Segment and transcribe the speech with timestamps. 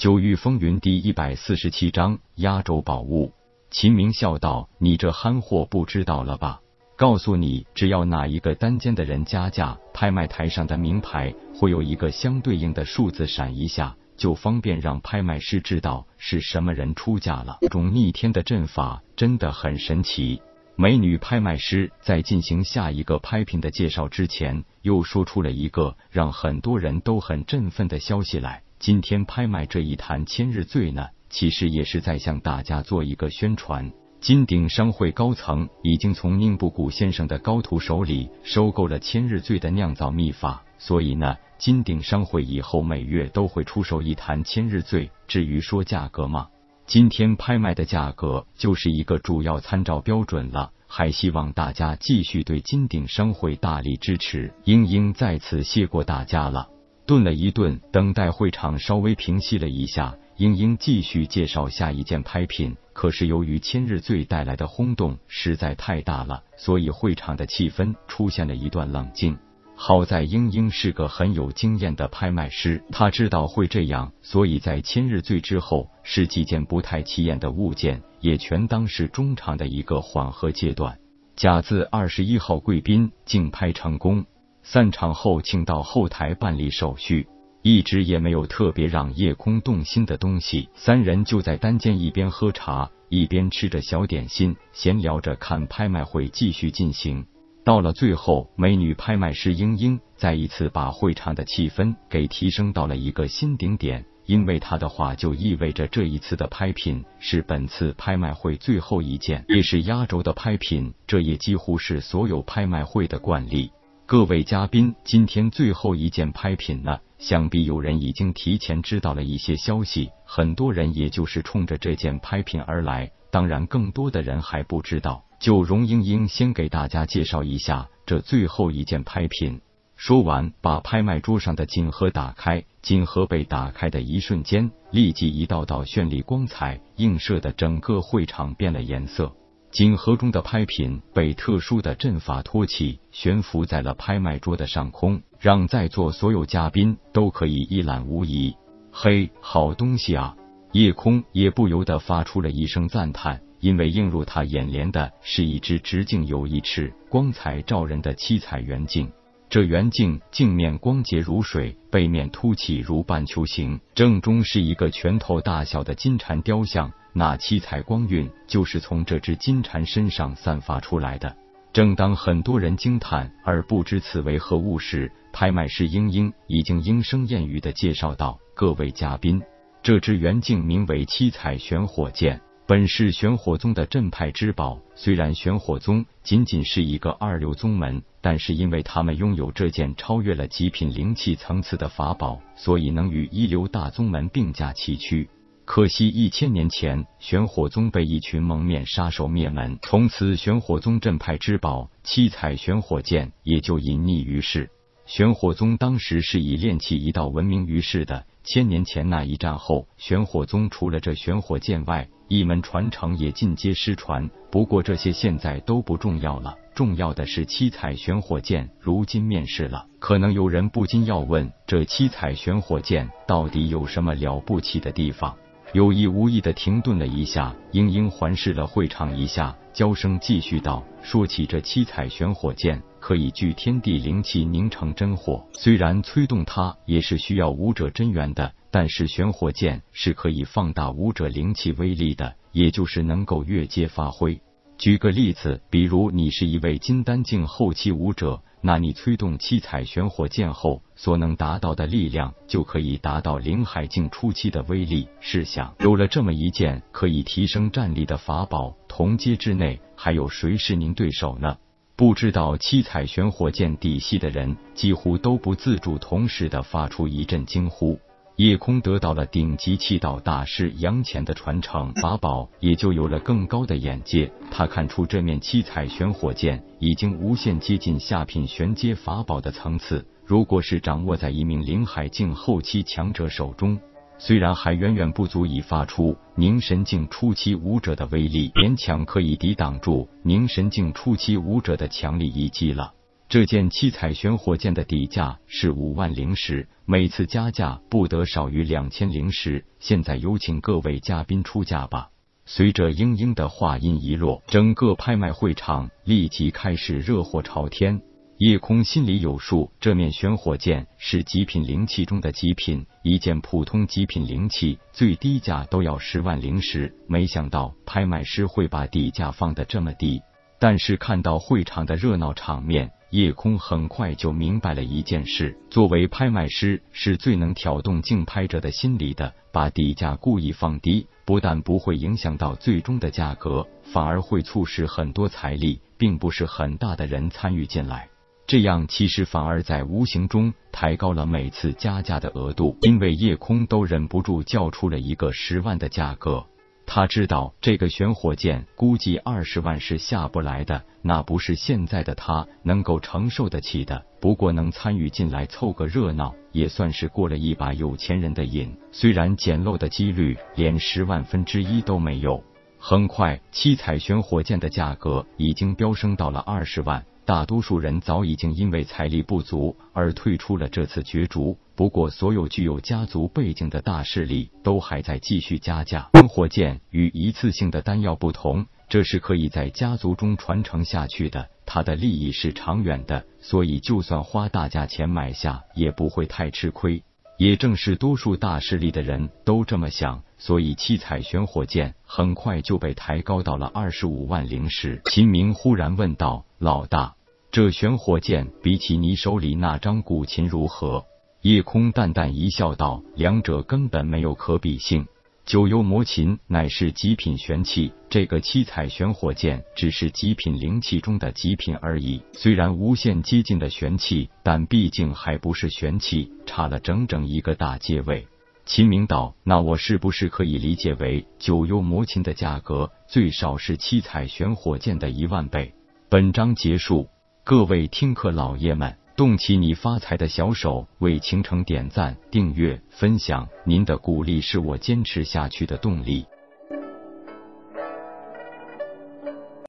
[0.00, 3.34] 九域风云第一百四十七章压轴宝物。
[3.70, 6.62] 秦明笑道：“你这憨货不知道了吧？
[6.96, 17.58] 告诉你，只要哪一个单间的人加价，拍卖台上的名牌会有一个相对应的数字闪一下，就方便让拍卖师知道是什么人出价了。
[17.60, 20.40] 这种逆天的阵法真的很神奇。”
[20.76, 28.62] 美女拍卖师在进行下一个拍品的介绍之前，又说出了一个让很多人都很振奋的消息来。
[28.80, 33.92] 今天拍卖这一坛千日醉呢，其实也是在向大家做一个宣传。
[34.22, 45.10] 金鼎商会高层已经从宁布谷先生的高徒手里收购了千日醉的酿造秘法，所以呢，金鼎商会以后每月都会出售一坛千日醉。
[45.28, 46.48] 至于说价格嘛。
[46.86, 54.54] 今天拍卖的价格就是一个主要参照标准了，还希望大家继续对金鼎商会大力支持。
[54.64, 56.68] 英英在此谢过大家了。
[57.10, 62.76] 顿了一顿，等待会场稍微平息了一下，英英继续介绍下一件拍品。
[62.92, 69.36] 可是由于千日醉带来的轰动实在太大了，所以会场的气氛出现了一段冷静。
[69.74, 80.96] 好在英英是个很有经验的拍卖师，他知道会这样，所以在千日醉之后，十几件不太起眼的物件也全当是中场的一个缓和阶段。
[81.34, 84.26] 甲字二十一号贵宾竞拍成功，
[84.62, 87.26] 散场后请到后台办理手续。
[87.62, 97.26] 一直也没有特别让夜空动心的东西，三人就在单间一边喝茶，一边吃着小点心，闲聊着看拍卖会继续进行。
[97.62, 113.70] 到了最后，美女拍卖师英英再一次把会场的气氛给提升到了一个新顶点，因为她的话就意味着这一次的拍品是本次拍卖会最后一件，也是压轴的拍品，这也几乎是所有拍卖会的惯例。
[114.10, 116.98] 各位嘉宾，今天最后一件拍品呢？
[117.20, 125.22] 想必有人已经提前知道了一些消息，很多人也就是冲着这件拍品而来，当然更多的人还不知道。
[125.38, 129.60] 就容英英先给大家介绍一下这最后一件拍品。
[129.94, 132.64] 说完，把拍卖桌上的锦盒打开。
[132.82, 139.32] 锦盒被打开的一瞬间，立即一道道绚丽光彩映射的整个会场变了颜色。
[139.70, 148.54] 锦盒中的拍品被特殊的阵法托起，悬浮在了拍卖桌的上空，让在座所有嘉宾都可以一览无遗。
[148.90, 150.36] 嘿，好东西啊！
[150.72, 153.40] 夜空也不由得发出了一声赞叹。
[153.60, 159.12] 因为映入他眼帘的是一只直径有一尺、光彩照人的七彩圆镜。
[159.50, 166.90] 这圆镜镜面光洁如水，背面凸起如半球形，正中是一个拳头大小的金蝉雕像。
[167.12, 171.36] 那七彩光晕就是从这只金蝉身上散发出来的。
[171.72, 179.40] 正当很多人惊叹而不知此为何物时，拍卖师英英已经莺声燕语的介绍道：“各位嘉宾，
[179.82, 195.28] 这只圆镜名为七彩玄火剑。”本是玄火宗的镇派之宝，虽然玄火宗仅仅是一个二流宗门，但是因为他们拥有这件超越了极品灵气层次的法宝，所以能与一流大宗门并驾齐驱。
[195.64, 204.68] 可惜一千年前，玄火宗被一群蒙面杀手灭门，从此玄火宗镇派之宝七彩玄火剑也就隐匿于世。
[205.06, 216.56] 玄火宗当时是以炼器一道闻名于世的，千年前那一战后，玄火宗除了这玄火剑外，一门传承也尽皆失传，不过这些现在都不重要了。
[216.74, 219.86] 重要的是七彩玄火剑如今面世了。
[219.98, 225.36] 可能有人不禁要问：这七彩玄火剑到底有什么了不起的地方？
[225.72, 235.46] 有意无意的停顿了一下，英英环视了会场一下，娇声继续道：“说起这七彩玄火剑，可以聚天地灵气凝成真火。
[235.52, 244.40] 虽然催动它也是需要武者真元的。”但是玄火剑是可以放大武者灵气威力的，也就是能够越阶发挥。
[244.78, 255.08] 举个例子，比如你是一位金丹境后期武者，那你催动七彩玄火剑后所能达到的力量，就可以达到灵海境初期的威力。
[255.20, 261.56] 试想，有了这么一件可以提升战力的法宝，同阶之内还有谁是您对手呢？
[261.96, 267.98] 不知道七彩玄火剑底细的人，几乎都不自主同时的发出一阵惊呼。
[268.40, 274.32] 夜空得到了顶级气道大师杨潜的传承，法宝也就有了更高的眼界。
[274.50, 280.06] 他看出这面七彩玄火剑已经无限接近下品玄阶法宝的层次。
[280.24, 283.78] 如果是掌握在一名灵海境后期强者手中，
[284.16, 292.94] 虽然还远远不足以发出凝神境初期武者的威力，勉强可以抵挡住凝神境初期武者的强力一击了。
[293.30, 299.64] 这件七彩玄火箭的底价是五万灵石，每次加价不得少于两千灵石。
[299.78, 302.08] 现在有请各位嘉宾出价吧。
[302.44, 308.02] 随着英英的话音一落，整个拍卖会场立即开始热火朝天。
[308.38, 316.92] 叶空心里有数，这面玄火箭是极品灵器中的极品，一件普通极品灵器最低价都要十万灵石。
[317.06, 320.20] 没想到拍卖师会把底价放得这么低，
[320.58, 322.90] 但是看到会场的热闹场面。
[323.10, 329.32] 叶空很快就明白了一件事：作为拍卖师，是最能挑动竞拍者的心理的。
[329.52, 338.08] 把底价故意放低，不但不会影响到最终的价格，反而会促使很多财力并不是很大的人参与进来。
[338.46, 346.46] 这样其实反而在无形中抬高了每次加价的额度，因为叶空都忍不住叫出了一个十万的价格。
[346.92, 354.04] 他知道这个玄火箭估计二十万是下不来的，那不是现在的他能够承受得起的。
[354.20, 358.76] 不过能参与进来凑个热闹，也算是过了一把有钱人的瘾。
[358.90, 362.42] 虽然捡漏的几率连十万分之一都没有。
[362.76, 367.06] 很快，七彩玄火箭的价格已经飙升到了二十万。
[367.30, 376.10] 大多数人早已经因为财力不足而退出了这次角逐，不过所有具有家族背景的大势力都还在继续加价。
[376.12, 387.04] 喷火箭与一次性的丹药不同，这是可以在家族中传承下去的，它的利益是长远的，所以就算花大价钱买下，也不会太吃亏。
[387.38, 395.00] 也正是多数大势力的人都这么想，所以七彩玄火箭很快就被抬高到了二十五万灵石。
[395.04, 397.14] 秦明忽然问道：“老大。”
[397.52, 401.04] 这玄火箭比起你手里那张古琴如何？
[401.42, 405.04] 夜空淡淡一笑，道：“两者根本没有可比性。
[405.44, 412.22] 九幽魔琴乃是极品玄器，这个七彩玄火箭只是极品灵气中的极品而已。
[412.34, 418.28] 虽然无限接近的玄器，但毕竟还不是玄器，差了整整一个大阶位。”
[418.64, 425.74] 秦明道：“那我是不是可以理解为九幽魔琴的价格最少是七彩玄火箭的一万倍？”
[426.08, 427.08] 本章结束。
[427.50, 436.24] 各位听课老爷们，动起你发财的小手，为倾城点赞、订阅、分享，您的鼓励是我坚持下去的动力。